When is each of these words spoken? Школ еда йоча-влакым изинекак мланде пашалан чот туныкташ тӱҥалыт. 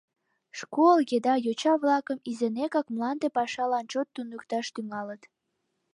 Школ 0.59 0.97
еда 1.17 1.33
йоча-влакым 1.45 2.19
изинекак 2.29 2.85
мланде 2.93 3.27
пашалан 3.37 3.85
чот 3.91 4.07
туныкташ 4.13 4.65
тӱҥалыт. 4.73 5.21